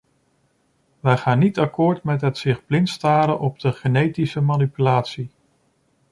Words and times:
Wij 0.99 1.17
gaan 1.17 1.39
niet 1.39 1.59
akkoord 1.59 2.03
met 2.03 2.21
het 2.21 2.37
zich 2.37 2.65
blindstaren 2.65 3.39
op 3.39 3.59
de 3.59 3.71
genetische 3.71 4.41
manipulatie. 4.41 5.29